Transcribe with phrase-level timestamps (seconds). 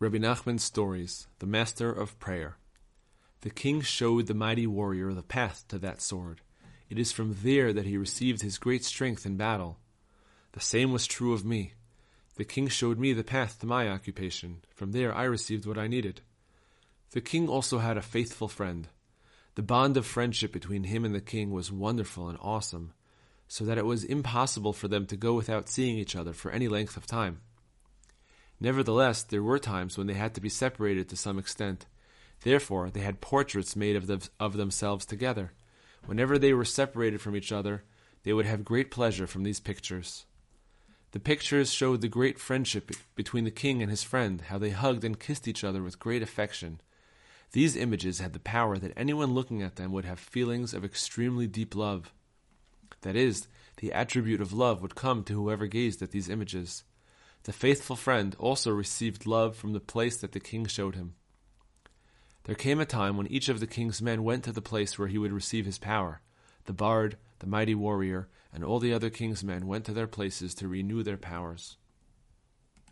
[0.00, 2.56] Rebbe Nachman's Stories, the Master of Prayer.
[3.40, 6.40] The king showed the mighty warrior the path to that sword.
[6.88, 9.80] It is from there that he received his great strength in battle.
[10.52, 11.72] The same was true of me.
[12.36, 14.62] The king showed me the path to my occupation.
[14.72, 16.20] From there I received what I needed.
[17.10, 18.86] The king also had a faithful friend.
[19.56, 22.92] The bond of friendship between him and the king was wonderful and awesome,
[23.48, 26.68] so that it was impossible for them to go without seeing each other for any
[26.68, 27.40] length of time.
[28.60, 31.86] Nevertheless, there were times when they had to be separated to some extent.
[32.42, 35.52] Therefore, they had portraits made of, of themselves together.
[36.06, 37.84] Whenever they were separated from each other,
[38.24, 40.26] they would have great pleasure from these pictures.
[41.12, 45.04] The pictures showed the great friendship between the king and his friend, how they hugged
[45.04, 46.80] and kissed each other with great affection.
[47.52, 51.46] These images had the power that anyone looking at them would have feelings of extremely
[51.46, 52.12] deep love.
[53.02, 56.84] That is, the attribute of love would come to whoever gazed at these images.
[57.44, 61.14] The faithful friend also received love from the place that the king showed him.
[62.44, 65.08] There came a time when each of the king's men went to the place where
[65.08, 66.22] he would receive his power.
[66.64, 70.54] The bard, the mighty warrior, and all the other king's men went to their places
[70.54, 71.76] to renew their powers.